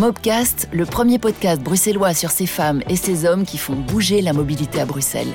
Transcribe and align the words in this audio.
Mobcast, 0.00 0.66
le 0.72 0.86
premier 0.86 1.18
podcast 1.18 1.60
bruxellois 1.60 2.14
sur 2.14 2.30
ces 2.30 2.46
femmes 2.46 2.82
et 2.88 2.96
ces 2.96 3.26
hommes 3.26 3.44
qui 3.44 3.58
font 3.58 3.74
bouger 3.74 4.22
la 4.22 4.32
mobilité 4.32 4.80
à 4.80 4.86
Bruxelles. 4.86 5.28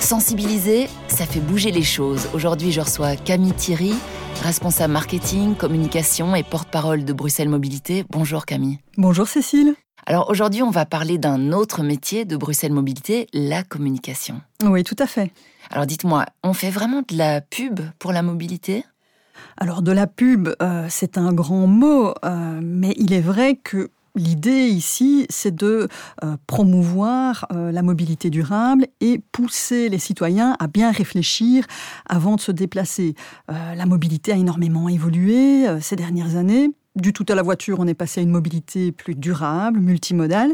Sensibiliser, 0.00 0.88
ça 1.06 1.26
fait 1.26 1.38
bouger 1.38 1.70
les 1.70 1.84
choses. 1.84 2.26
Aujourd'hui, 2.34 2.72
je 2.72 2.80
reçois 2.80 3.14
Camille 3.14 3.52
Thierry, 3.52 3.94
responsable 4.42 4.92
marketing, 4.92 5.54
communication 5.54 6.34
et 6.34 6.42
porte-parole 6.42 7.04
de 7.04 7.12
Bruxelles 7.12 7.48
Mobilité. 7.48 8.04
Bonjour 8.10 8.46
Camille. 8.46 8.80
Bonjour 8.96 9.28
Cécile. 9.28 9.76
Alors 10.06 10.28
aujourd'hui, 10.28 10.64
on 10.64 10.70
va 10.70 10.86
parler 10.86 11.16
d'un 11.16 11.52
autre 11.52 11.84
métier 11.84 12.24
de 12.24 12.36
Bruxelles 12.36 12.72
Mobilité, 12.72 13.28
la 13.32 13.62
communication. 13.62 14.40
Oui, 14.64 14.82
tout 14.82 14.96
à 14.98 15.06
fait. 15.06 15.30
Alors 15.70 15.86
dites-moi, 15.86 16.26
on 16.42 16.52
fait 16.52 16.70
vraiment 16.70 17.02
de 17.08 17.16
la 17.16 17.40
pub 17.40 17.78
pour 18.00 18.10
la 18.10 18.22
mobilité? 18.22 18.84
Alors 19.56 19.82
de 19.82 19.92
la 19.92 20.06
pub, 20.06 20.48
euh, 20.62 20.86
c'est 20.88 21.18
un 21.18 21.32
grand 21.32 21.66
mot, 21.66 22.12
euh, 22.24 22.60
mais 22.62 22.94
il 22.96 23.12
est 23.12 23.20
vrai 23.20 23.56
que 23.56 23.90
L'idée 24.16 24.68
ici, 24.68 25.26
c'est 25.28 25.52
de 25.52 25.88
euh, 26.22 26.36
promouvoir 26.46 27.48
la 27.50 27.82
mobilité 27.82 28.30
durable 28.30 28.86
et 29.00 29.20
pousser 29.32 29.88
les 29.88 29.98
citoyens 29.98 30.54
à 30.60 30.68
bien 30.68 30.92
réfléchir 30.92 31.66
avant 32.08 32.36
de 32.36 32.40
se 32.40 32.52
déplacer. 32.52 33.16
la 33.48 33.86
mobilité 33.86 34.30
a 34.30 34.36
énormément 34.36 34.88
évolué 34.88 35.66
ces 35.80 35.96
dernières 35.96 36.36
années 36.36 36.70
du 36.94 37.12
tout 37.12 37.26
à 37.28 37.34
la 37.34 37.42
voiture, 37.42 37.80
on 37.80 37.88
est 37.88 37.94
passé 37.94 38.20
à 38.20 38.22
une 38.22 38.30
mobilité 38.30 38.92
plus 38.92 39.16
durable, 39.16 39.80
multimodale. 39.80 40.52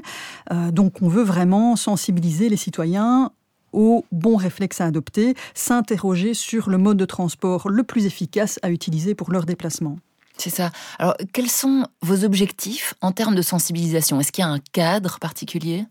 Donc 0.73 1.03
on 1.03 1.09
veut 1.09 1.23
vraiment 1.23 1.77
sensibiliser 1.77 2.49
les 2.49 2.57
citoyens 2.57 3.31
aux 3.73 4.05
bons 4.13 4.37
réflexes 4.37 4.81
à 4.81 4.87
adopter, 4.87 5.35
s'interroger 5.55 6.35
sur 6.35 6.71
le 6.71 6.79
mode 6.79 6.97
de 6.97 7.05
transport 7.05 7.69
le 7.69 7.83
plus 7.83 8.07
efficace 8.07 8.59
à 8.63 8.71
utiliser 8.71 9.15
pour 9.15 9.31
leur 9.31 9.45
déplacement. 9.45 9.97
C'est 10.37 10.51
ça. 10.51 10.71
Alors, 10.99 11.17
quels 11.33 11.51
sont 11.51 11.87
vos 12.01 12.25
objectifs 12.25 12.95
en 13.03 13.13
termes 13.13 13.35
de 13.35 13.43
sensibilisation? 13.43 14.21
Est-ce 14.21 14.33
qu'il 14.33 14.43
y 14.43 14.47
a 14.47 14.51
un 14.51 14.61
cadre 14.73 15.19
particulier? 15.19 15.85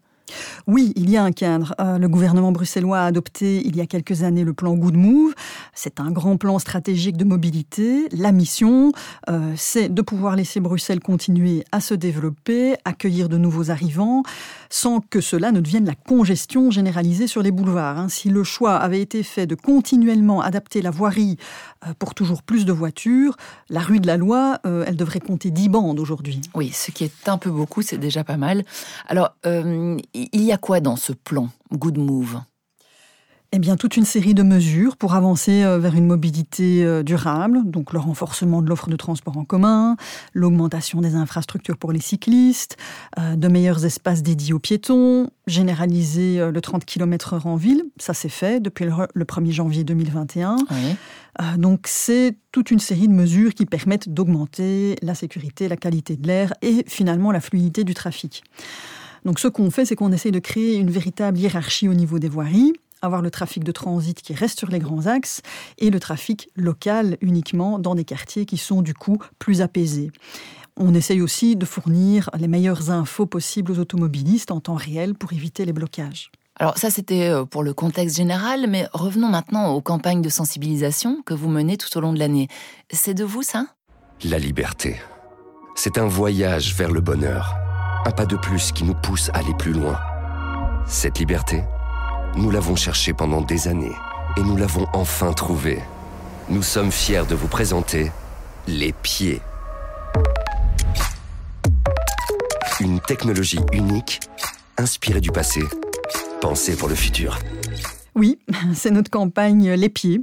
Oui, 0.68 0.94
il 0.96 1.10
y 1.10 1.18
a 1.18 1.24
un 1.24 1.32
cadre. 1.32 1.74
Euh, 1.80 1.98
le 1.98 2.08
gouvernement 2.08 2.52
bruxellois 2.52 3.00
a 3.00 3.06
adopté 3.06 3.66
il 3.66 3.76
y 3.76 3.82
a 3.82 3.86
quelques 3.86 4.24
années 4.24 4.44
le 4.44 4.54
plan 4.54 4.76
Good 4.76 4.96
Move. 4.96 5.34
C'est 5.74 6.00
un 6.00 6.12
grand 6.12 6.38
plan 6.38 6.60
stratégique 6.60 7.18
de 7.18 7.26
mobilité. 7.26 8.08
La 8.12 8.32
mission, 8.32 8.92
euh, 9.30 9.54
c'est 9.56 9.94
de 9.94 10.02
pouvoir 10.02 10.36
laisser 10.36 10.60
Bruxelles 10.60 11.00
continuer 11.00 11.64
à 11.72 11.82
se 11.82 11.94
développer, 11.94 12.76
accueillir 12.86 13.30
de 13.30 13.38
nouveaux 13.38 13.72
arrivants, 13.72 14.24
sans 14.70 15.02
que 15.02 15.22
cela 15.22 15.52
ne 15.52 15.60
devienne 15.60 15.86
la 15.86 15.96
congestion 15.96 16.72
généralisée 16.72 17.28
sur 17.28 17.42
les 17.42 17.52
boulevards. 17.52 17.98
Hein. 17.98 18.10
Si 18.10 18.30
le 18.30 18.44
choix 18.44 18.76
avait 18.76 19.02
été 19.02 19.24
fait 19.24 19.48
de 19.48 19.56
continuellement 19.56 20.42
adapter 20.42 20.82
la 20.82 20.92
voirie 20.92 21.38
euh, 21.86 21.94
pour 21.98 22.14
toujours 22.14 22.44
plus 22.44 22.66
de 22.66 22.74
voitures, 22.74 23.36
la 23.70 23.82
rue 23.82 24.00
de 24.00 24.08
la 24.08 24.18
Loi, 24.18 24.60
elle 24.64 24.96
devrait 24.96 25.20
compter 25.20 25.52
10 25.52 25.70
bandes 25.70 26.00
aujourd'hui. 26.00 26.42
Oui, 26.54 26.72
ce 26.74 26.92
qui 26.92 27.04
est 27.04 27.30
un 27.30 27.38
peu 27.38 27.50
beaucoup, 27.50 27.82
c'est 27.82 27.98
déjà 27.98 28.24
pas 28.24 28.38
mal. 28.38 28.64
Alors, 29.08 29.34
il 30.32 30.44
y 30.44 30.52
a 30.52 30.58
quoi 30.58 30.80
dans 30.80 30.96
ce 30.96 31.14
plan 31.14 31.50
Good 31.72 31.98
Move? 31.98 32.42
Eh 33.52 33.58
bien, 33.58 33.78
toute 33.78 33.98
une 33.98 34.06
série 34.06 34.36
de 34.36 34.44
mesures 34.44 34.96
pour 34.96 35.16
avancer 35.16 35.64
euh, 35.64 35.80
vers 35.80 35.96
une 35.96 36.06
mobilité 36.06 36.86
euh, 36.86 37.02
durable, 37.02 37.62
donc 37.66 37.94
le 37.94 38.00
renforcement 38.00 38.62
de 38.62 38.70
l'offre 38.70 38.92
de 38.92 38.96
transport 38.96 39.38
en 39.38 39.44
commun, 39.44 39.96
l'augmentation 40.36 41.02
des 41.02 41.16
infrastructures 41.16 41.76
pour 41.76 41.92
les 41.92 42.00
cyclistes, 42.00 42.78
euh, 43.18 43.36
de 43.36 43.48
meilleurs 43.48 43.86
espaces 43.86 44.22
dédiés 44.22 44.54
aux 44.54 44.60
piétons, 44.60 45.32
généraliser 45.48 46.52
le 46.52 46.62
30 46.62 46.86
km/h 46.86 47.48
en 47.48 47.56
ville, 47.56 47.86
ça 47.98 48.14
c'est 48.14 48.30
fait 48.30 48.60
depuis 48.60 48.86
le 48.86 49.26
1er 49.26 49.52
janvier 49.52 49.84
2021. 49.84 50.58
Donc 51.58 51.88
c'est 51.88 52.38
toute 52.52 52.70
une 52.70 52.80
série 52.80 53.08
de 53.08 53.14
mesures 53.14 53.56
qui 53.56 53.66
permettent 53.66 54.10
d'augmenter 54.10 54.96
la 55.02 55.16
sécurité, 55.16 55.68
la 55.68 55.78
qualité 55.78 56.18
de 56.18 56.28
l'air 56.28 56.54
et 56.62 56.84
finalement 56.86 57.32
la 57.32 57.40
fluidité 57.40 57.84
du 57.84 57.96
trafic. 57.96 58.44
Donc 59.26 59.40
ce 59.40 59.48
qu'on 59.48 59.72
fait, 59.72 59.86
c'est 59.86 59.96
qu'on 59.96 60.12
essaye 60.12 60.32
de 60.32 60.40
créer 60.40 60.76
une 60.76 60.92
véritable 60.92 61.38
hiérarchie 61.38 61.88
au 61.88 61.94
niveau 61.94 62.20
des 62.20 62.30
voiries 62.30 62.74
avoir 63.02 63.22
le 63.22 63.32
trafic 63.32 63.64
de 63.64 63.72
transit 63.72 64.22
qui 64.22 64.34
reste 64.34 64.60
sur 64.60 64.70
les 64.70 64.80
grands 64.80 65.06
axes 65.08 65.42
et 65.78 65.90
le 65.90 66.00
trafic 66.00 66.50
local 66.56 67.18
uniquement 67.22 67.80
dans 67.80 67.96
des 67.96 68.06
quartiers 68.06 68.46
qui 68.46 68.58
sont 68.58 68.82
du 68.82 68.94
coup 68.94 69.18
plus 69.38 69.62
apaisés. 69.62 70.12
On 70.78 70.94
essaye 70.94 71.22
aussi 71.22 71.56
de 71.56 71.66
fournir 71.66 72.30
les 72.38 72.48
meilleures 72.48 72.90
infos 72.90 73.26
possibles 73.26 73.72
aux 73.72 73.80
automobilistes 73.80 74.52
en 74.52 74.62
temps 74.62 74.76
réel 74.76 75.14
pour 75.14 75.34
éviter 75.34 75.66
les 75.66 75.74
blocages. 75.74 76.32
Alors 76.56 76.78
ça, 76.78 76.90
c'était 76.90 77.30
euh, 77.30 77.46
pour 77.46 77.64
le 77.64 77.74
contexte 77.74 78.18
général, 78.18 78.68
mais 78.68 78.88
revenons 78.92 79.30
maintenant 79.30 79.74
aux 79.74 79.82
campagnes 79.82 80.22
de 80.22 80.30
sensibilisation 80.30 81.22
que 81.26 81.34
vous 81.34 81.50
menez 81.50 81.78
tout 81.78 81.98
au 81.98 82.02
long 82.02 82.14
de 82.14 82.20
l'année. 82.20 82.50
C'est 82.92 83.14
de 83.14 83.24
vous 83.24 83.44
ça? 83.44 83.68
La 84.26 84.40
liberté. 84.40 84.98
C'est 85.76 85.98
un 85.98 86.08
voyage 86.08 86.76
vers 86.76 86.92
le 86.92 87.00
bonheur 87.00 87.56
un 88.06 88.12
pas 88.12 88.26
de 88.26 88.36
plus 88.36 88.72
qui 88.72 88.84
nous 88.84 88.94
pousse 88.94 89.30
à 89.34 89.40
aller 89.40 89.54
plus 89.58 89.74
loin. 89.74 90.00
Cette 90.86 91.20
liberté, 91.20 91.64
nous 92.36 92.52
l'avons 92.52 92.76
cherchée 92.76 93.14
pendant 93.14 93.42
des 93.42 93.68
années 93.68 93.96
et 94.38 94.42
nous 94.42 94.58
l'avons 94.58 94.88
enfin 94.94 95.34
trouvée. 95.34 95.80
Nous 96.50 96.64
sommes 96.64 96.92
fiers 96.92 97.26
de 97.28 97.36
vous 97.36 97.48
présenter 97.48 98.12
les 98.68 98.94
pieds. 98.94 99.42
Une 102.80 103.00
technologie 103.02 103.60
unique, 103.74 104.20
inspirée 104.78 105.22
du 105.22 105.32
passé, 105.32 105.62
pensée 106.42 106.76
pour 106.76 106.88
le 106.88 106.96
futur. 106.96 107.38
Oui, 108.16 108.40
c'est 108.74 108.92
notre 108.92 109.12
campagne 109.12 109.72
Les 109.74 109.90
Pieds 109.90 110.22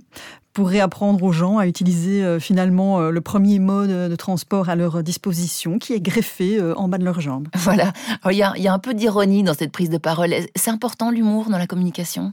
pour 0.57 0.71
réapprendre 0.71 1.23
aux 1.23 1.33
gens 1.33 1.59
à 1.59 1.67
utiliser 1.67 2.25
euh, 2.25 2.41
finalement 2.41 2.99
euh, 2.99 3.11
le 3.11 3.21
premier 3.21 3.59
mode 3.59 3.91
de 3.91 4.17
transport 4.17 4.71
à 4.71 4.75
leur 4.75 5.03
disposition, 5.03 5.79
qui 5.79 5.93
est 5.93 6.01
greffé 6.01 6.59
euh, 6.59 6.75
en 6.77 6.89
bas 6.89 6.97
de 6.97 7.05
leurs 7.05 7.21
jambes. 7.21 7.49
Voilà. 7.57 7.93
A, 8.23 8.33
il 8.33 8.39
y 8.39 8.43
a 8.43 8.73
un 8.73 8.79
peu 8.79 8.95
d'ironie 8.95 9.43
dans 9.43 9.53
cette 9.53 9.71
prise 9.71 9.91
de 9.91 9.99
parole. 9.99 10.35
C'est 10.55 10.71
important 10.71 11.11
l'humour 11.11 11.51
dans 11.51 11.59
la 11.59 11.67
communication? 11.67 12.33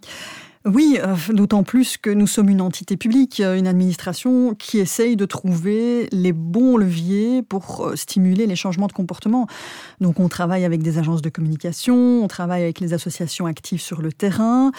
Oui, 0.65 0.97
euh, 1.03 1.15
d'autant 1.33 1.63
plus 1.63 1.97
que 1.97 2.09
nous 2.09 2.25
sommes 2.25 2.47
une 2.47 2.61
entité 2.61 2.95
publique, 2.95 3.41
euh, 3.41 3.57
une 3.57 3.67
administration 3.67 4.55
qui 4.55 4.79
essaye 4.79 5.17
de 5.17 5.25
trouver 5.25 6.07
les 6.13 6.31
bons 6.31 6.77
leviers 6.77 7.41
pour 7.41 7.85
euh, 7.85 7.95
stimuler 7.97 8.47
les 8.47 8.55
changements 8.55 8.87
de 8.87 8.93
comportement. 8.93 9.45
Donc 9.99 10.21
on 10.21 10.29
travaille 10.29 10.63
avec 10.63 10.81
des 10.81 10.99
agences 10.99 11.21
de 11.21 11.27
communication, 11.27 12.23
on 12.23 12.29
travaille 12.29 12.63
avec 12.63 12.79
les 12.79 12.93
associations 12.93 13.45
actives 13.45 13.81
sur 13.81 14.01
le 14.01 14.13
terrain 14.13 14.71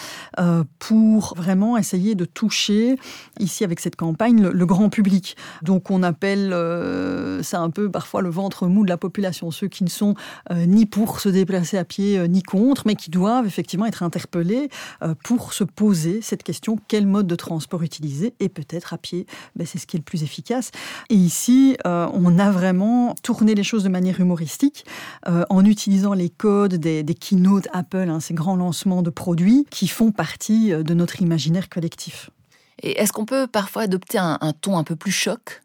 pour 0.78 1.34
vraiment 1.37 1.77
essayer 1.77 2.15
de 2.15 2.25
toucher, 2.25 2.97
ici 3.39 3.65
avec 3.65 3.81
cette 3.81 3.97
campagne, 3.97 4.43
le, 4.43 4.67
grand 4.67 4.89
public. 4.89 5.37
Donc 5.62 5.91
on 5.91 6.03
appelle, 6.03 6.55
c'est 7.43 7.56
un 7.56 7.71
peu 7.71 7.91
parfois 7.91 8.23
le 8.23 8.31
ventre 8.31 8.67
mou 8.67 8.84
de 8.84 8.89
la 8.89 8.97
population, 8.97 9.50
ceux 9.50 9.69
qui 9.69 9.84
ne 9.84 9.89
sont 9.89 10.15
ni 10.55 10.87
pour 10.87 11.21
se 11.21 11.28
déplacer 11.28 11.78
à 11.78 11.84
pied 11.84 12.28
ni 12.28 12.43
contre, 12.43 12.83
mais 12.87 12.97
qui 12.97 13.11
doivent 13.11 13.47
effectivement 13.47 13.87
être 13.87 14.03
interpellés 14.03 14.69
pour 15.23 15.53
se 15.53 15.65
poser 15.75 16.23
cette 16.23 16.43
question 16.43 16.79
quel 16.89 17.07
mode 17.07 17.27
de 17.27 17.35
transport 17.35 17.83
utiliser 17.83 18.35
Et 18.41 18.49
peut-être 18.49 18.95
à 18.95 18.99
pied, 18.99 19.27
ben, 19.57 19.67
c'est 19.67 19.79
ce 19.79 19.87
qui 19.87 19.97
est 19.97 20.01
le 20.01 20.05
plus 20.05 20.23
efficace. 20.23 20.71
Et 21.11 21.15
ici, 21.15 21.77
euh, 21.87 22.09
on 22.12 22.39
a 22.39 22.51
vraiment 22.51 23.15
tourné 23.23 23.55
les 23.55 23.62
choses 23.62 23.85
de 23.85 23.89
manière 23.89 24.21
humoristique 24.21 24.85
euh, 25.29 25.45
en 25.51 25.65
utilisant 25.65 26.15
les 26.15 26.31
codes 26.31 26.75
des, 26.75 27.03
des 27.03 27.15
keynotes 27.15 27.69
Apple, 27.73 28.09
hein, 28.09 28.21
ces 28.21 28.35
grands 28.35 28.57
lancements 28.57 29.03
de 29.03 29.11
produits 29.11 29.67
qui 29.71 29.89
font 29.89 30.12
partie 30.12 30.73
euh, 30.73 30.83
de 30.83 30.95
notre 30.95 31.21
imaginaire 31.23 31.69
collectif. 31.69 32.31
Et 32.83 33.01
est-ce 33.01 33.12
qu'on 33.12 33.25
peut 33.25 33.47
parfois 33.47 33.83
adopter 33.83 34.19
un, 34.19 34.39
ton 34.61 34.79
un 34.79 34.85
peu 34.85 34.97
plus 34.97 35.12
choc? 35.12 35.62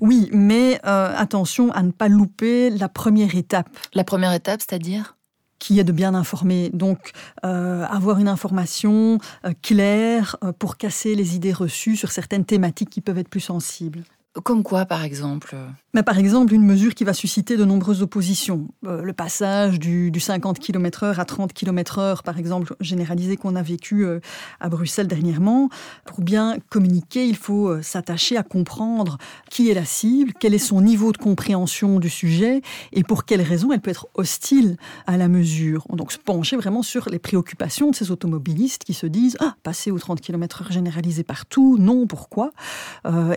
Oui, 0.00 0.28
mais 0.32 0.80
attention 0.82 1.70
à 1.72 1.82
ne 1.82 1.90
pas 1.90 2.08
louper 2.08 2.70
la 2.70 2.88
première 2.88 3.34
étape. 3.34 3.68
La 3.94 4.04
première 4.04 4.32
étape, 4.32 4.60
c'est-à-dire? 4.60 5.16
Qui 5.60 5.78
est 5.78 5.84
de 5.84 5.92
bien 5.92 6.14
informer. 6.14 6.70
Donc, 6.72 7.12
euh, 7.44 7.84
avoir 7.84 8.18
une 8.18 8.26
information 8.26 9.18
euh, 9.44 9.52
claire 9.62 10.36
euh, 10.42 10.52
pour 10.52 10.76
casser 10.76 11.14
les 11.14 11.36
idées 11.36 11.52
reçues 11.52 11.94
sur 11.94 12.10
certaines 12.10 12.44
thématiques 12.44 12.90
qui 12.90 13.00
peuvent 13.00 13.18
être 13.18 13.28
plus 13.28 13.38
sensibles. 13.38 14.02
Comme 14.42 14.62
quoi, 14.62 14.86
par 14.86 15.04
exemple? 15.04 15.56
Mais 15.92 16.04
Par 16.04 16.18
exemple, 16.18 16.54
une 16.54 16.64
mesure 16.64 16.94
qui 16.94 17.02
va 17.02 17.12
susciter 17.12 17.56
de 17.56 17.64
nombreuses 17.64 18.00
oppositions. 18.00 18.68
Euh, 18.86 19.02
le 19.02 19.12
passage 19.12 19.80
du, 19.80 20.12
50 20.20 20.60
km/h 20.60 21.18
à 21.18 21.24
30 21.24 21.52
km/h, 21.52 22.22
par 22.22 22.38
exemple, 22.38 22.76
généralisé 22.80 23.36
qu'on 23.36 23.56
a 23.56 23.62
vécu 23.62 24.06
euh, 24.06 24.20
à 24.60 24.68
Bruxelles 24.68 25.08
dernièrement. 25.08 25.68
Pour 26.04 26.20
bien 26.20 26.58
communiquer, 26.68 27.26
il 27.26 27.36
faut 27.36 27.68
euh, 27.68 27.82
s'attacher 27.82 28.36
à 28.36 28.44
comprendre 28.44 29.18
qui 29.50 29.68
est 29.68 29.74
la 29.74 29.84
cible, 29.84 30.32
quel 30.38 30.54
est 30.54 30.58
son 30.58 30.80
niveau 30.80 31.10
de 31.10 31.16
compréhension 31.16 31.98
du 31.98 32.08
sujet 32.08 32.62
et 32.92 33.02
pour 33.02 33.24
quelles 33.24 33.42
raisons 33.42 33.72
elle 33.72 33.80
peut 33.80 33.90
être 33.90 34.06
hostile 34.14 34.76
à 35.08 35.16
la 35.16 35.26
mesure. 35.26 35.86
Donc 35.92 36.12
se 36.12 36.18
pencher 36.18 36.56
vraiment 36.56 36.84
sur 36.84 37.08
les 37.08 37.18
préoccupations 37.18 37.90
de 37.90 37.96
ces 37.96 38.12
automobilistes 38.12 38.84
qui 38.84 38.94
se 38.94 39.06
disent 39.06 39.36
ah, 39.40 39.56
passer 39.64 39.90
au 39.90 39.98
30 39.98 40.20
km/h 40.20 40.72
généralisé 40.72 41.24
partout, 41.24 41.78
non, 41.78 42.06
pourquoi? 42.06 42.52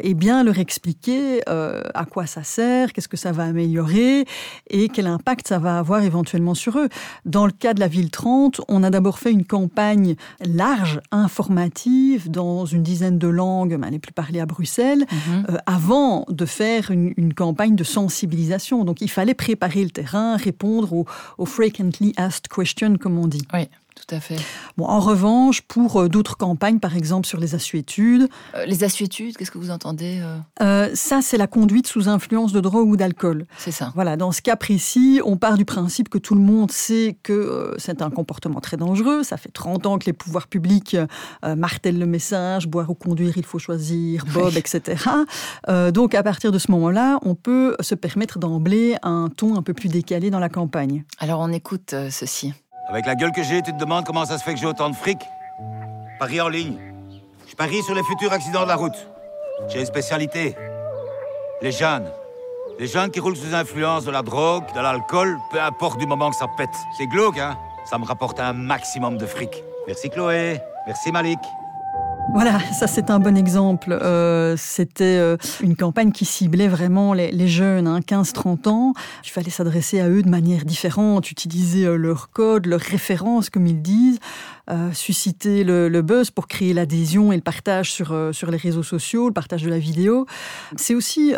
Et 0.03 0.13
bien 0.13 0.43
leur 0.43 0.59
expliquer 0.59 1.41
à 1.47 2.05
quoi 2.05 2.27
ça 2.27 2.42
ça 2.43 2.55
sert, 2.55 2.93
qu'est-ce 2.93 3.07
que 3.07 3.17
ça 3.17 3.31
va 3.31 3.43
améliorer 3.43 4.25
et 4.69 4.89
quel 4.89 5.07
impact 5.07 5.47
ça 5.47 5.59
va 5.59 5.79
avoir 5.79 6.03
éventuellement 6.03 6.53
sur 6.53 6.77
eux. 6.77 6.89
Dans 7.25 7.45
le 7.45 7.51
cas 7.51 7.73
de 7.73 7.79
la 7.79 7.87
ville 7.87 8.11
30, 8.11 8.61
on 8.67 8.83
a 8.83 8.89
d'abord 8.89 9.19
fait 9.19 9.31
une 9.31 9.45
campagne 9.45 10.15
large, 10.45 10.99
informative, 11.11 12.29
dans 12.29 12.65
une 12.65 12.83
dizaine 12.83 13.17
de 13.17 13.27
langues, 13.27 13.77
ben, 13.77 13.89
les 13.89 13.99
plus 13.99 14.13
parlées 14.13 14.39
à 14.39 14.45
Bruxelles, 14.45 15.05
mhm. 15.11 15.45
euh, 15.49 15.57
avant 15.65 16.25
de 16.29 16.45
faire 16.45 16.91
une, 16.91 17.33
campagne 17.33 17.75
de 17.75 17.83
sensibilisation. 17.83 18.83
Donc 18.83 19.01
il 19.01 19.09
fallait 19.09 19.33
préparer 19.33 19.83
le 19.83 19.89
terrain, 19.89 20.37
répondre 20.37 20.93
aux, 20.93 21.05
aux 21.37 21.45
frequently 21.45 22.13
asked 22.17 22.47
questions, 22.47 22.97
comme 22.97 23.17
on 23.17 23.27
dit. 23.27 23.47
Oui. 23.53 23.67
Tout 23.95 24.15
à 24.15 24.19
fait. 24.19 24.37
Bon, 24.77 24.85
en 24.85 24.99
revanche, 24.99 25.61
pour 25.61 26.01
euh, 26.01 26.09
d'autres 26.09 26.35
campagnes, 26.35 26.79
par 26.79 26.95
exemple 26.95 27.27
sur 27.27 27.39
les 27.39 27.55
assuétudes. 27.55 28.27
Euh, 28.55 28.65
les 28.65 28.83
assuétudes, 28.83 29.37
qu'est-ce 29.37 29.51
que 29.51 29.57
vous 29.57 29.71
entendez 29.71 30.21
euh? 30.59 30.89
Ça, 30.95 31.21
c'est 31.21 31.37
la 31.37 31.47
conduite 31.47 31.87
sous 31.87 32.09
influence 32.09 32.53
de 32.53 32.59
drogue 32.59 32.89
ou 32.89 32.97
d'alcool. 32.97 33.45
C'est 33.57 33.71
ça. 33.71 33.91
Voilà, 33.95 34.17
dans 34.17 34.31
ce 34.31 34.41
cas 34.41 34.55
précis, 34.55 35.21
on 35.23 35.37
part 35.37 35.57
du 35.57 35.65
principe 35.65 36.09
que 36.09 36.17
tout 36.17 36.35
le 36.35 36.41
monde 36.41 36.71
sait 36.71 37.17
que 37.23 37.75
c'est 37.77 38.01
un 38.01 38.09
comportement 38.09 38.61
très 38.61 38.77
dangereux. 38.77 39.23
Ça 39.23 39.37
fait 39.37 39.49
30 39.49 39.85
ans 39.85 39.97
que 39.99 40.05
les 40.05 40.13
pouvoirs 40.13 40.47
publics 40.47 40.97
martèlent 41.43 41.99
le 41.99 42.05
message 42.05 42.67
boire 42.67 42.89
ou 42.89 42.95
conduire, 42.95 43.37
il 43.37 43.45
faut 43.45 43.59
choisir, 43.59 44.25
Bob, 44.33 44.55
etc. 44.55 45.03
donc, 45.91 46.15
à 46.15 46.23
partir 46.23 46.51
de 46.51 46.59
ce 46.59 46.71
moment-là, 46.71 47.19
on 47.23 47.35
peut 47.35 47.75
se 47.79 47.95
permettre 47.95 48.39
d'emblée 48.39 48.95
un 49.03 49.29
ton 49.35 49.55
un 49.55 49.61
peu 49.61 49.73
plus 49.73 49.89
décalé 49.89 50.29
dans 50.29 50.39
la 50.39 50.49
campagne. 50.49 51.03
Alors, 51.19 51.39
on 51.39 51.51
écoute 51.51 51.95
ceci. 52.09 52.53
Avec 52.93 53.07
la 53.07 53.15
gueule 53.15 53.31
que 53.31 53.41
j'ai, 53.41 53.63
tu 53.63 53.73
te 53.73 53.77
demandes 53.79 54.05
comment 54.05 54.23
ça 54.23 54.37
se 54.37 54.43
fait 54.43 54.53
que 54.53 54.59
j'ai 54.59 54.67
autant 54.67 54.87
de 54.87 54.95
fric? 54.95 55.27
Paris 56.19 56.39
en 56.39 56.47
ligne. 56.47 56.77
Je 57.49 57.55
parie 57.55 57.81
sur 57.81 57.95
les 57.95 58.03
futurs 58.03 58.31
accidents 58.31 58.61
de 58.61 58.67
la 58.67 58.75
route. 58.75 59.07
J'ai 59.67 59.79
une 59.79 59.85
spécialité. 59.87 60.55
Les 61.63 61.71
jeunes. 61.71 62.07
Les 62.77 62.85
jeunes 62.85 63.09
qui 63.09 63.19
roulent 63.19 63.35
sous 63.35 63.55
influence 63.55 64.05
de 64.05 64.11
la 64.11 64.21
drogue, 64.21 64.65
de 64.75 64.79
l'alcool, 64.79 65.39
peu 65.51 65.59
importe 65.59 65.97
du 65.97 66.05
moment 66.05 66.29
que 66.29 66.35
ça 66.35 66.45
pète. 66.55 66.69
C'est 66.95 67.07
glauque, 67.07 67.39
hein? 67.39 67.57
Ça 67.89 67.97
me 67.97 68.05
rapporte 68.05 68.39
un 68.39 68.53
maximum 68.53 69.17
de 69.17 69.25
fric. 69.25 69.63
Merci 69.87 70.11
Chloé. 70.11 70.61
Merci 70.85 71.11
Malik. 71.11 71.39
Voilà, 72.31 72.59
ça 72.71 72.87
c'est 72.87 73.11
un 73.11 73.19
bon 73.19 73.37
exemple. 73.37 73.91
Euh, 73.91 74.55
c'était 74.57 75.17
euh, 75.19 75.37
une 75.61 75.75
campagne 75.75 76.11
qui 76.11 76.25
ciblait 76.25 76.67
vraiment 76.67 77.13
les, 77.13 77.47
jeunes, 77.47 77.85
hein, 77.85 77.99
15-30 77.99 78.69
ans. 78.69 78.93
Il 79.23 79.29
fallait 79.29 79.51
s'adresser 79.51 79.99
à 79.99 80.09
eux 80.09 80.23
de 80.23 80.29
manière 80.29 80.65
différente, 80.65 81.29
utiliser 81.29 81.85
euh, 81.85 81.95
leur 81.95 82.31
code, 82.31 82.65
leurs 82.65 82.79
références, 82.79 83.49
comme 83.49 83.67
ils 83.67 83.81
disent, 83.81 84.19
susciter 84.93 85.63
le, 85.63 86.01
buzz 86.01 86.31
pour 86.31 86.47
créer 86.47 86.73
l'adhésion 86.73 87.31
et 87.31 87.35
le 87.35 87.41
partage 87.41 87.91
sur, 87.91 88.15
sur 88.31 88.51
les 88.51 88.57
réseaux 88.57 88.83
sociaux, 88.83 89.27
le 89.27 89.33
partage 89.33 89.63
de 89.63 89.69
la 89.69 89.79
vidéo. 89.79 90.25
C'est 90.75 90.95
aussi 90.95 91.33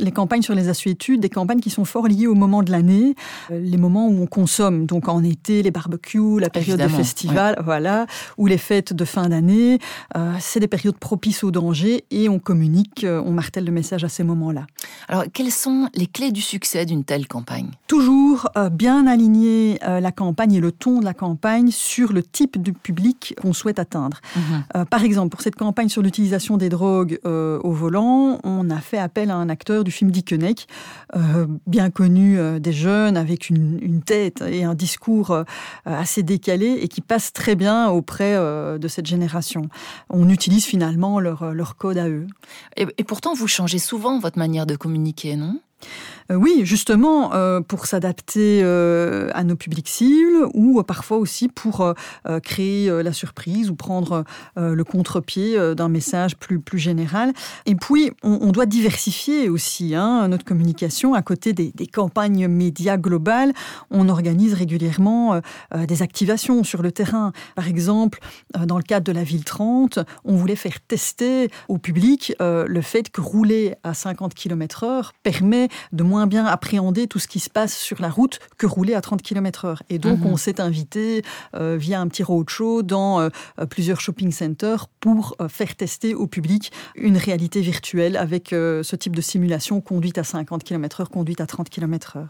les 0.00 0.12
campagnes 0.12 0.42
sur 0.42 0.54
les 0.54 0.68
assuétudes, 0.68 1.20
des 1.20 1.28
campagnes 1.28 1.60
qui 1.60 1.70
sont 1.70 1.84
fort 1.84 2.08
liées 2.08 2.26
au 2.26 2.34
moment 2.34 2.62
de 2.62 2.70
l'année, 2.70 3.14
les 3.50 3.76
moments 3.76 4.08
où 4.08 4.22
on 4.22 4.26
consomme. 4.26 4.86
Donc 4.86 5.08
en 5.08 5.22
été, 5.22 5.62
les 5.62 5.70
barbecues, 5.70 6.40
la 6.40 6.50
période 6.50 6.80
de 6.80 6.88
festival, 6.88 7.56
voilà, 7.64 8.06
ou 8.38 8.46
les 8.46 8.58
fêtes 8.58 8.92
de 8.92 9.04
fin 9.04 9.28
d'année. 9.28 9.78
Euh, 10.16 10.32
c'est 10.40 10.60
des 10.60 10.68
périodes 10.68 10.96
propices 10.96 11.44
au 11.44 11.50
danger 11.50 12.04
et 12.10 12.28
on 12.28 12.38
communique, 12.38 13.04
euh, 13.04 13.22
on 13.24 13.32
martèle 13.32 13.64
le 13.64 13.72
message 13.72 14.04
à 14.04 14.08
ces 14.08 14.24
moments-là. 14.24 14.66
Alors, 15.08 15.24
quelles 15.32 15.50
sont 15.50 15.88
les 15.94 16.06
clés 16.06 16.32
du 16.32 16.40
succès 16.40 16.86
d'une 16.86 17.04
telle 17.04 17.26
campagne? 17.26 17.70
Toujours 17.86 18.48
euh, 18.56 18.68
bien 18.68 19.06
aligner 19.06 19.78
la 19.82 20.12
campagne 20.12 20.54
et 20.54 20.60
le 20.60 20.72
ton 20.72 21.00
de 21.00 21.04
la 21.04 21.14
campagne 21.14 21.70
sur 21.70 22.12
le 22.12 22.22
type 22.34 22.62
de 22.62 22.70
public 22.70 23.34
qu'on 23.40 23.52
souhaite 23.52 23.78
atteindre. 23.78 24.20
Mhm. 24.36 24.84
par 24.86 25.04
exemple, 25.04 25.30
pour 25.30 25.40
cette 25.40 25.56
campagne 25.56 25.88
sur 25.88 26.02
l'utilisation 26.02 26.56
des 26.56 26.68
drogues 26.68 27.18
au 27.24 27.72
volant, 27.72 28.40
on 28.44 28.68
a 28.70 28.78
fait 28.78 28.98
appel 28.98 29.30
à 29.30 29.36
un 29.36 29.48
acteur 29.48 29.84
du 29.84 29.90
film 29.90 30.10
Dickeneck, 30.10 30.66
bien 31.66 31.90
connu 31.90 32.38
des 32.60 32.72
jeunes, 32.72 33.16
avec 33.16 33.48
une, 33.48 33.78
une, 33.80 34.02
tête 34.02 34.42
et 34.46 34.64
un 34.64 34.74
discours 34.74 35.44
assez 35.84 36.22
décalé 36.22 36.78
et 36.80 36.88
qui 36.88 37.00
passe 37.00 37.32
très 37.32 37.54
bien 37.54 37.88
auprès 37.88 38.34
de 38.34 38.88
cette 38.88 39.06
génération 39.06 39.68
on 40.10 40.28
utilise 40.28 40.64
finalement 40.64 41.20
leur, 41.20 41.52
leur 41.52 41.76
code 41.76 41.98
à 41.98 42.08
eux. 42.08 42.26
Et, 42.76 42.86
et 42.98 43.04
pourtant, 43.04 43.34
vous 43.34 43.48
changez 43.48 43.78
souvent 43.78 44.18
votre 44.18 44.38
manière 44.38 44.66
de 44.66 44.76
communiquer, 44.76 45.36
non? 45.36 45.60
Euh, 46.30 46.36
oui, 46.36 46.62
justement, 46.64 47.34
euh, 47.34 47.60
pour 47.60 47.86
s'adapter 47.86 48.60
euh, 48.62 49.28
à 49.34 49.44
nos 49.44 49.56
publics 49.56 49.88
cibles 49.88 50.46
ou 50.54 50.82
parfois 50.82 51.18
aussi 51.18 51.48
pour 51.48 51.94
créer 52.42 52.90
la 53.02 53.12
surprise 53.12 53.70
ou 53.70 53.74
prendre 53.74 54.24
le 54.56 54.82
contre-pied 54.84 55.74
d'un 55.74 55.88
message 55.88 56.36
plus, 56.36 56.60
plus 56.60 56.78
général. 56.78 57.32
Et 57.66 57.74
puis, 57.74 58.10
on, 58.22 58.52
doit 58.52 58.66
diversifier 58.66 59.48
aussi 59.48 59.94
hein, 59.94 60.28
notre 60.28 60.44
communication. 60.44 61.14
À 61.14 61.22
côté 61.22 61.52
des, 61.52 61.72
campagnes 61.86 62.48
médias 62.48 62.96
globales, 62.96 63.52
on 63.90 64.08
organise 64.08 64.54
régulièrement 64.54 65.40
des 65.76 66.02
activations 66.02 66.64
sur 66.64 66.82
le 66.82 66.92
terrain. 66.92 67.32
Par 67.54 67.68
exemple, 67.68 68.20
dans 68.58 68.76
le 68.76 68.82
cadre 68.82 69.04
de 69.04 69.12
la 69.12 69.24
ville 69.24 69.44
30, 69.44 69.98
on 70.24 70.36
voulait 70.36 70.56
faire 70.56 70.80
tester 70.80 71.50
au 71.68 71.78
public 71.78 72.34
le 72.40 72.80
fait 72.80 73.10
que 73.10 73.20
rouler 73.20 73.74
à 73.82 73.94
50 73.94 74.34
km/h 74.34 75.10
permet 75.22 75.68
de 75.92 76.02
moins 76.02 76.26
bien 76.26 76.46
appréhender 76.46 77.06
tout 77.06 77.18
ce 77.18 77.28
qui 77.28 77.40
se 77.40 77.50
passe 77.50 77.76
sur 77.76 78.00
la 78.00 78.08
route 78.08 78.38
que 78.58 78.66
rouler 78.66 78.94
à 78.94 79.00
30 79.00 79.22
km/h. 79.22 79.78
Et 79.90 79.98
donc, 79.98 80.20
mhm. 80.20 80.26
on 80.26 80.36
s'est 80.36 80.60
invité 80.60 81.22
euh, 81.54 81.76
via 81.78 82.00
un 82.00 82.08
petit 82.08 82.22
roadshow 82.22 82.82
dans 82.82 83.20
euh, 83.20 83.28
euh, 83.58 83.66
plusieurs 83.66 84.00
shopping 84.00 84.32
centers 84.32 84.88
pour 85.00 85.36
faire 85.48 85.76
tester 85.76 86.14
au 86.14 86.26
public 86.26 86.72
une 86.94 87.16
réalité 87.16 87.60
virtuelle 87.60 88.16
avec 88.16 88.48
ce 88.50 88.96
type 88.96 89.14
de 89.14 89.20
simulation 89.20 89.80
conduite 89.80 90.16
à 90.16 90.24
50 90.24 90.64
km/h, 90.64 91.08
conduite 91.08 91.40
à 91.40 91.46
30 91.46 91.68
km/h. 91.68 92.26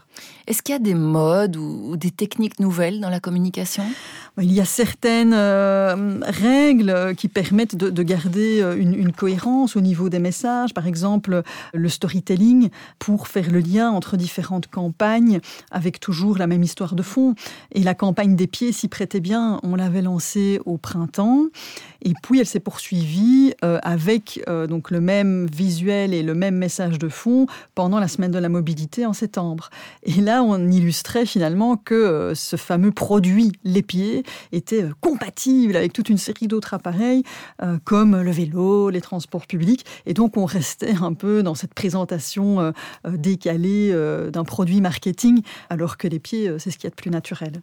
Est-ce 0.47 0.61
qu'il 0.61 0.73
y 0.73 0.75
a 0.75 0.79
des 0.79 0.93
modes 0.93 1.55
ou 1.55 1.95
des 1.95 2.11
techniques 2.11 2.59
nouvelles 2.59 2.99
dans 2.99 3.09
la 3.09 3.19
communication? 3.19 3.83
Il 4.41 4.51
y 4.51 4.59
a 4.59 4.65
certaines 4.65 5.33
règles 5.33 7.15
qui 7.15 7.29
permettent 7.29 7.75
de, 7.75 8.03
garder 8.03 8.61
une, 8.77 8.93
une 8.93 9.13
cohérence 9.13 9.77
au 9.77 9.81
niveau 9.81 10.09
des 10.09 10.19
messages. 10.19 10.73
Par 10.73 10.87
exemple, 10.87 11.43
le 11.73 11.89
storytelling 11.89 12.69
pour 12.99 13.27
faire 13.35 13.51
le 13.51 13.59
lien 13.59 13.91
entre 13.91 14.15
différentes 14.15 14.67
campagnes 14.67 15.41
avec 15.69 15.99
toujours 15.99 16.37
la 16.37 16.47
même 16.47 16.63
histoire 16.63 16.95
de 16.95 17.03
fond. 17.03 17.35
Et 17.73 17.83
la 17.83 17.93
campagne 17.93 18.37
des 18.37 18.47
pieds 18.47 18.71
s'y 18.71 18.87
prêtait 18.87 19.19
bien. 19.19 19.59
On 19.63 19.75
l'avait 19.75 20.01
lancée 20.01 20.61
au 20.65 20.77
printemps. 20.77 21.47
Et 22.01 22.13
puis 22.23 22.39
elle 22.39 22.45
s'est 22.45 22.61
poursuivie 22.61 23.53
euh, 23.63 23.79
avec 23.83 24.41
euh, 24.47 24.67
donc 24.67 24.89
le 24.89 25.01
même 25.01 25.47
visuel 25.47 26.13
et 26.13 26.23
le 26.23 26.33
même 26.33 26.55
message 26.55 26.97
de 26.97 27.09
fond 27.09 27.47
pendant 27.73 27.99
la 27.99 28.07
semaine 28.07 28.31
de 28.31 28.39
la 28.39 28.47
mobilité 28.47 29.05
en 29.05 29.11
septembre. 29.11 29.69
Et 30.03 30.21
là, 30.21 30.41
on 30.41 30.69
illustrait 30.71 31.25
finalement 31.25 31.75
que 31.75 31.93
euh, 31.93 32.35
ce 32.35 32.55
fameux 32.55 32.91
produit 32.91 33.51
les 33.65 33.81
pieds 33.81 34.23
était 34.53 34.85
compatible 35.01 35.75
avec 35.75 35.91
toute 35.91 36.07
une 36.07 36.17
série 36.17 36.47
d'autres 36.47 36.73
appareils 36.73 37.23
comme 37.83 38.21
le 38.21 38.31
vélo, 38.31 38.89
les 38.89 39.01
transports 39.01 39.47
publics. 39.47 39.85
Et 40.05 40.13
donc 40.13 40.37
on 40.37 40.45
restait 40.45 40.95
un 41.01 41.13
peu 41.13 41.41
dans 41.41 41.55
cette 41.55 41.73
présentation 41.73 42.73
décalée 43.29 43.93
d'un 44.33 44.43
produit 44.43 44.81
marketing, 44.81 45.41
alors 45.69 45.97
que 45.97 46.07
les 46.07 46.19
pieds, 46.19 46.45
c'est 46.59 46.71
ce 46.71 46.77
qu'il 46.77 46.85
y 46.85 46.91
a 46.91 46.95
de 46.95 47.01
plus 47.03 47.11
naturel. 47.11 47.61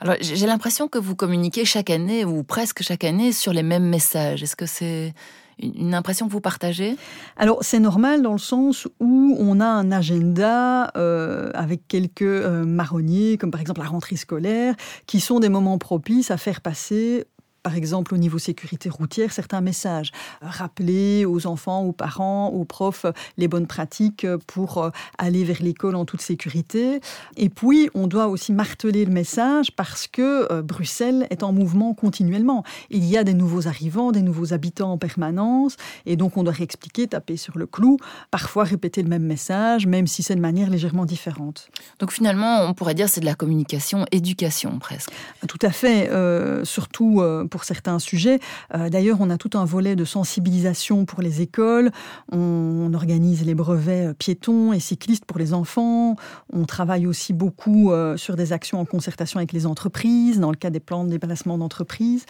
Alors, 0.00 0.16
j'ai 0.20 0.46
l'impression 0.46 0.88
que 0.88 0.98
vous 0.98 1.16
communiquez 1.16 1.64
chaque 1.64 1.90
année, 1.90 2.24
ou 2.24 2.42
presque 2.42 2.82
chaque 2.82 3.04
année, 3.04 3.32
sur 3.32 3.52
les 3.52 3.62
mêmes 3.62 3.88
messages. 3.88 4.42
Est-ce 4.42 4.56
que 4.56 4.66
c'est 4.66 5.14
une 5.58 5.94
impression 5.94 6.26
que 6.26 6.32
vous 6.32 6.40
partagez? 6.40 6.96
Alors 7.36 7.58
c'est 7.62 7.80
normal 7.80 8.20
dans 8.22 8.32
le 8.32 8.38
sens 8.38 8.86
où 9.00 9.36
on 9.38 9.60
a 9.60 9.66
un 9.66 9.90
agenda 9.90 10.90
euh, 10.96 11.50
avec 11.54 11.88
quelques 11.88 12.22
euh, 12.22 12.64
marronniers, 12.64 13.38
comme 13.38 13.50
par 13.50 13.60
exemple 13.60 13.80
la 13.80 13.88
rentrée 13.88 14.16
scolaire, 14.16 14.74
qui 15.06 15.20
sont 15.20 15.40
des 15.40 15.48
moments 15.48 15.78
propices 15.78 16.30
à 16.30 16.36
faire 16.36 16.60
passer 16.60 17.24
par 17.66 17.74
exemple 17.74 18.14
au 18.14 18.16
niveau 18.16 18.38
sécurité 18.38 18.88
routière, 18.88 19.32
certains 19.32 19.60
messages. 19.60 20.12
Rappeler 20.40 21.24
aux 21.24 21.48
enfants, 21.48 21.82
aux 21.82 21.90
parents, 21.90 22.46
aux 22.50 22.64
profs 22.64 23.06
les 23.38 23.48
bonnes 23.48 23.66
pratiques 23.66 24.24
pour 24.46 24.78
euh, 24.78 24.90
aller 25.18 25.42
vers 25.42 25.60
l'école 25.60 25.96
en 25.96 26.04
toute 26.04 26.20
sécurité. 26.20 27.00
Et 27.36 27.48
puis, 27.48 27.90
on 27.92 28.06
doit 28.06 28.28
aussi 28.28 28.52
marteler 28.52 29.04
le 29.04 29.10
message 29.10 29.72
parce 29.74 30.06
que 30.06 30.46
euh, 30.52 30.62
Bruxelles 30.62 31.26
est 31.30 31.42
en 31.42 31.52
mouvement 31.52 31.92
continuellement. 31.92 32.62
Il 32.90 33.04
y 33.04 33.16
a 33.16 33.24
des 33.24 33.34
nouveaux 33.34 33.66
arrivants, 33.66 34.12
des 34.12 34.22
nouveaux 34.22 34.52
habitants 34.52 34.92
en 34.92 34.98
permanence, 34.98 35.76
et 36.04 36.14
donc 36.14 36.36
on 36.36 36.44
doit 36.44 36.52
réexpliquer, 36.52 37.08
taper 37.08 37.36
sur 37.36 37.58
le 37.58 37.66
clou, 37.66 37.96
parfois 38.30 38.62
répéter 38.62 39.02
le 39.02 39.08
même 39.08 39.24
message, 39.24 39.88
même 39.88 40.06
si 40.06 40.22
c'est 40.22 40.36
de 40.36 40.40
manière 40.40 40.70
légèrement 40.70 41.04
différente. 41.04 41.68
Donc 41.98 42.12
finalement, 42.12 42.60
on 42.60 42.74
pourrait 42.74 42.94
dire 42.94 43.08
c'est 43.08 43.20
de 43.20 43.26
la 43.26 43.34
communication, 43.34 44.06
éducation 44.12 44.78
presque. 44.78 45.10
Tout 45.48 45.58
à 45.62 45.70
fait, 45.70 46.10
euh, 46.10 46.64
surtout 46.64 47.20
pour 47.50 47.55
pour 47.56 47.64
certains 47.64 47.98
sujets. 47.98 48.38
Euh, 48.74 48.90
d'ailleurs, 48.90 49.16
on 49.20 49.30
a 49.30 49.38
tout 49.38 49.56
un 49.56 49.64
volet 49.64 49.96
de 49.96 50.04
sensibilisation 50.04 51.06
pour 51.06 51.22
les 51.22 51.40
écoles. 51.40 51.90
On, 52.30 52.92
organise 52.92 53.46
les 53.46 53.54
brevets 53.54 54.08
euh, 54.08 54.12
piétons 54.12 54.74
et 54.74 54.78
cyclistes 54.78 55.24
pour 55.24 55.38
les 55.38 55.54
enfants. 55.54 56.16
On 56.52 56.66
travaille 56.66 57.06
aussi 57.06 57.32
beaucoup 57.32 57.92
euh, 57.92 58.18
sur 58.18 58.36
des 58.36 58.52
actions 58.52 58.78
en 58.78 58.84
concertation 58.84 59.38
avec 59.38 59.54
les 59.54 59.64
entreprises, 59.64 60.38
dans 60.38 60.50
le 60.50 60.56
cas 60.58 60.68
des 60.68 60.80
plans 60.80 61.04
de 61.04 61.08
déplacement 61.08 61.56
d'entreprise. 61.56 62.26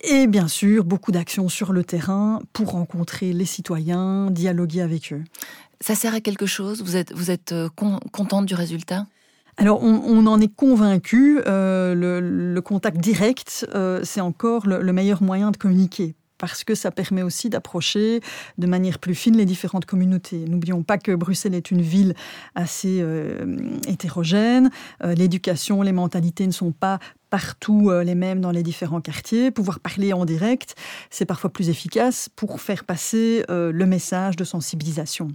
Et 0.00 0.26
bien 0.26 0.48
sûr, 0.48 0.84
beaucoup 0.84 1.12
d'actions 1.12 1.50
sur 1.50 1.74
le 1.74 1.84
terrain 1.84 2.40
pour 2.54 2.70
rencontrer 2.70 3.34
les 3.34 3.44
citoyens, 3.44 4.30
dialoguer 4.30 4.80
avec 4.80 5.12
eux. 5.12 5.24
Ça 5.82 5.94
sert 5.94 6.14
à 6.14 6.22
quelque 6.22 6.46
chose? 6.46 6.82
Vous 6.82 6.96
êtes, 6.96 7.12
vous 7.12 7.30
êtes 7.30 7.54
contente 7.76 8.46
du 8.46 8.54
résultat? 8.54 9.04
Alors, 9.56 9.82
on, 9.82 10.26
en 10.26 10.40
est 10.40 10.54
convaincu. 10.54 11.40
Euh, 11.46 11.94
le, 11.94 12.60
contact 12.60 12.98
direct, 12.98 13.66
euh, 13.74 14.00
c'est 14.02 14.20
encore 14.20 14.66
le, 14.66 14.92
meilleur 14.92 15.22
moyen 15.22 15.50
de 15.50 15.56
communiquer 15.56 16.14
parce 16.38 16.64
que 16.64 16.74
ça 16.74 16.90
permet 16.90 17.22
aussi 17.22 17.48
d'approcher 17.48 18.20
de 18.58 18.66
manière 18.66 18.98
plus 18.98 19.14
fine 19.14 19.36
les 19.36 19.44
différentes 19.44 19.86
communautés. 19.86 20.44
N'oublions 20.48 20.82
pas 20.82 20.98
que 20.98 21.14
Bruxelles 21.14 21.54
est 21.54 21.70
une 21.70 21.80
ville 21.80 22.14
assez 22.54 23.02
hétérogène. 23.86 24.70
L'éducation, 25.02 25.80
les 25.80 25.92
mentalités 25.92 26.46
ne 26.46 26.52
sont 26.52 26.72
pas 26.72 26.98
partout 27.34 27.90
euh, 27.90 28.04
les 28.04 28.14
mêmes 28.14 28.40
dans 28.40 28.52
les 28.52 28.62
différents 28.62 29.00
quartiers. 29.00 29.50
Pouvoir 29.50 29.80
parler 29.80 30.12
en 30.12 30.24
direct, 30.24 30.76
c'est 31.10 31.24
parfois 31.24 31.50
plus 31.50 31.68
efficace 31.68 32.28
pour 32.36 32.60
faire 32.60 32.84
passer 32.84 33.44
euh, 33.50 33.72
le 33.72 33.86
message 33.86 34.36
de 34.36 34.44
sensibilisation. 34.44 35.26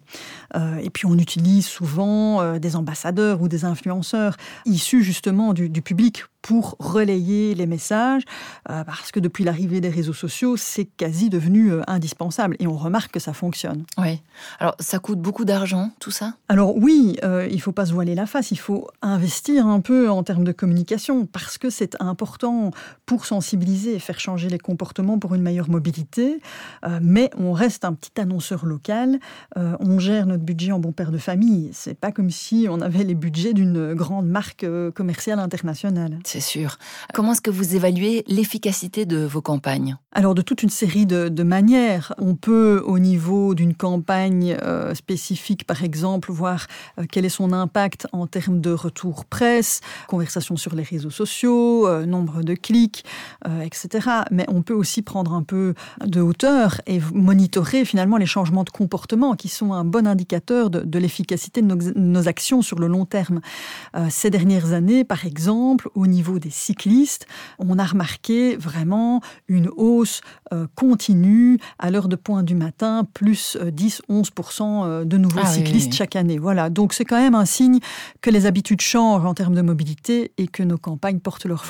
Euh, 0.56 0.78
et 0.78 0.90
puis 0.92 1.06
on 1.08 1.18
utilise 1.18 1.66
souvent 1.66 2.58
des 2.58 2.78
ambassadeurs 2.78 3.42
ou 3.42 3.50
des 3.50 3.66
influenceurs 3.66 4.38
issus 4.66 5.04
justement 5.04 5.54
du, 5.54 5.68
du 5.68 5.82
public 5.82 6.24
pour 6.42 6.76
relayer 6.80 7.54
les 7.56 7.66
messages, 7.66 8.24
parce 8.66 9.12
que 9.12 9.20
depuis 9.20 9.44
l'arrivée 9.44 9.82
des 9.82 9.90
réseaux 9.90 10.14
sociaux, 10.14 10.58
c'est 10.58 10.86
quasi 10.86 11.30
devenu 11.30 11.74
indispensable 11.88 12.56
et 12.60 12.68
on 12.68 12.78
remarque 12.78 13.12
que 13.12 13.20
ça 13.20 13.34
fonctionne. 13.34 13.84
Oui. 13.98 14.22
Alors 14.60 14.76
ça 14.80 15.00
coûte 15.00 15.20
beaucoup 15.20 15.46
d'argent, 15.46 15.92
tout 16.00 16.12
ça? 16.12 16.36
Alors 16.48 16.76
oui, 16.78 17.18
il 17.24 17.56
ne 17.56 17.62
faut 17.62 17.72
pas 17.72 17.86
se 17.86 17.94
voiler 17.94 18.16
la 18.16 18.26
face, 18.26 18.52
il 18.52 18.60
faut 18.60 18.88
investir 19.02 19.68
un 19.68 19.82
peu 19.82 20.10
en 20.10 20.24
termes 20.24 20.44
de 20.44 20.52
communication, 20.52 21.26
parce 21.26 21.58
que 21.58 21.70
c'est 21.70 22.02
important 22.02 22.72
pour 23.06 23.26
sensibiliser 23.26 23.96
et 23.96 24.00
faire 24.00 24.20
changer 24.20 24.50
les 24.50 24.60
comportements 24.60 25.20
pour 25.20 25.36
une 25.36 25.42
meilleure 25.42 25.70
mobilité. 25.70 26.42
Euh, 26.86 27.00
mais 27.02 27.30
on 27.38 27.52
reste 27.52 27.86
un 27.86 27.94
petit 27.94 28.20
annonceur 28.20 28.66
local. 28.66 29.20
Euh, 29.58 29.76
on 29.80 30.00
gère 30.00 30.26
notre 30.26 30.44
budget 30.44 30.72
en 30.72 30.80
bon 30.80 30.92
père 30.92 31.12
de 31.12 31.18
famille. 31.18 31.70
C'est 31.74 31.98
pas 31.98 32.12
comme 32.12 32.30
si 32.30 32.68
on 32.70 32.82
avait 32.82 33.04
les 33.04 33.16
budgets 33.16 33.54
d'une 33.54 33.94
grande 33.94 34.28
marque 34.28 34.64
euh, 34.64 34.92
commerciale 34.92 35.40
internationale. 35.40 36.20
C'est 36.32 36.42
sûr. 36.42 36.78
Comment 37.12 37.32
est-ce 37.32 37.42
que 37.42 37.50
vous 37.50 37.76
évaluez 37.76 38.24
l'efficacité 38.28 39.08
de 39.08 39.26
vos 39.26 39.42
campagnes? 39.42 39.98
Alors, 40.12 40.36
de 40.36 40.44
toute 40.44 40.62
une 40.62 40.70
série 40.70 41.08
de, 41.08 41.44
manières. 41.44 42.14
On 42.20 42.36
peut, 42.36 42.84
au 42.86 43.00
niveau 43.00 43.56
d'une 43.56 43.74
campagne 43.74 44.56
spécifique, 44.94 45.66
par 45.66 45.84
exemple, 45.84 46.32
voir 46.32 46.68
quel 47.12 47.26
est 47.26 47.30
son 47.30 47.52
impact 47.52 48.06
en 48.12 48.28
termes 48.28 48.62
de 48.62 48.70
retour 48.70 49.26
presse, 49.26 49.82
conversation 50.08 50.56
sur 50.56 50.76
les 50.76 50.84
réseaux 50.84 51.10
sociaux, 51.10 51.88
euh, 51.88 52.06
nombre 52.06 52.44
de 52.44 52.54
clics, 52.54 53.06
euh, 53.48 53.62
etc. 53.62 54.10
Mais 54.32 54.46
on 54.50 54.62
peut 54.62 54.74
aussi 54.74 55.02
prendre 55.02 55.34
un 55.34 55.44
peu 55.44 55.74
de 56.06 56.22
hauteur 56.22 56.82
et 56.86 57.00
monitorer 57.14 57.86
finalement 57.86 58.18
les 58.18 58.26
changements 58.26 58.64
de 58.64 58.70
comportement 58.70 59.36
qui 59.36 59.48
sont 59.48 59.74
un 59.74 59.86
bon 59.86 60.06
indicateur 60.06 60.70
de, 60.70 61.00
l'efficacité 61.00 61.62
de 61.62 61.94
nos, 61.96 62.28
actions 62.28 62.62
sur 62.62 62.80
le 62.80 62.88
long 62.88 63.06
terme. 63.06 63.42
Euh, 63.96 64.08
ces 64.10 64.30
dernières 64.30 64.74
années, 64.74 65.04
par 65.04 65.26
exemple, 65.26 65.90
au 65.96 66.06
niveau 66.06 66.19
des 66.40 66.50
cyclistes, 66.50 67.28
on 67.58 67.80
a 67.80 67.86
remarqué 67.86 68.56
vraiment 68.58 69.22
une 69.48 69.70
hausse 69.76 70.22
continue 70.76 71.60
à 71.78 71.92
l'heure 71.92 72.08
de 72.08 72.16
pointe 72.16 72.46
du 72.46 72.56
matin, 72.56 73.08
plus 73.14 73.58
10-11% 73.58 75.06
de 75.06 75.18
nouveaux 75.18 75.42
ah 75.44 75.48
cyclistes 75.48 75.94
chaque 75.94 76.16
année. 76.16 76.38
Voilà, 76.38 76.70
donc 76.70 76.94
c'est 76.94 77.06
quand 77.06 77.20
même 77.20 77.36
un 77.36 77.46
signe 77.46 77.80
que 78.22 78.30
les 78.30 78.46
habitudes 78.46 78.82
changent 78.82 79.26
en 79.26 79.34
termes 79.34 79.56
de 79.56 79.62
mobilité 79.62 80.32
et 80.38 80.48
que 80.48 80.64
nos 80.64 80.78
campagnes 80.78 81.20
portent 81.20 81.46
leurs 81.46 81.66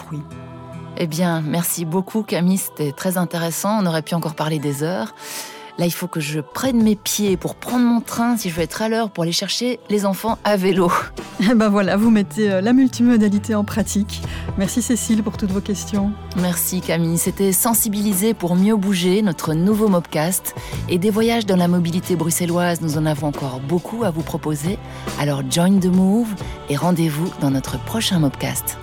eh 1.01 1.07
bien, 1.07 1.41
merci 1.41 1.85
beaucoup 1.85 2.23
Camille, 2.23 2.57
c'était 2.57 2.91
très 2.91 3.17
intéressant. 3.17 3.81
On 3.81 3.85
aurait 3.85 4.01
pu 4.01 4.15
encore 4.15 4.35
parler 4.35 4.59
des 4.59 4.83
heures. 4.83 5.15
Là, 5.79 5.85
il 5.85 5.91
faut 5.91 6.07
que 6.07 6.19
je 6.19 6.41
prenne 6.41 6.83
mes 6.83 6.97
pieds 6.97 7.37
pour 7.37 7.55
prendre 7.55 7.85
mon 7.85 8.01
train 8.01 8.35
si 8.35 8.49
je 8.49 8.55
veux 8.55 8.63
être 8.63 8.81
à 8.81 8.89
l'heure 8.89 9.09
pour 9.09 9.23
aller 9.23 9.31
chercher 9.31 9.79
les 9.89 10.05
enfants 10.05 10.37
à 10.43 10.57
vélo. 10.57 10.91
Eh 11.41 11.55
ben 11.55 11.69
voilà, 11.69 11.95
vous 11.95 12.09
mettez 12.09 12.51
euh, 12.51 12.59
la 12.59 12.73
multimodalité 12.73 13.55
en 13.55 13.63
pratique. 13.63 14.21
Merci 14.57 14.81
Cécile 14.81 15.23
pour 15.23 15.37
toutes 15.37 15.51
vos 15.51 15.61
questions. 15.61 16.11
Merci 16.35 16.81
Camille. 16.81 17.17
C'était 17.17 17.53
Sensibiliser 17.53 18.33
pour 18.33 18.57
mieux 18.57 18.75
bouger, 18.75 19.21
notre 19.21 19.53
nouveau 19.53 19.87
Mobcast. 19.87 20.53
Et 20.89 20.97
des 20.97 21.09
voyages 21.09 21.45
dans 21.45 21.55
la 21.55 21.69
mobilité 21.69 22.17
bruxelloise, 22.17 22.81
nous 22.81 22.97
en 22.97 23.05
avons 23.05 23.27
encore 23.27 23.61
beaucoup 23.61 24.03
à 24.03 24.11
vous 24.11 24.21
proposer. 24.21 24.77
Alors 25.17 25.43
join 25.49 25.79
the 25.79 25.85
move 25.85 26.27
et 26.69 26.75
rendez-vous 26.75 27.31
dans 27.39 27.51
notre 27.51 27.81
prochain 27.85 28.19
Mobcast. 28.19 28.77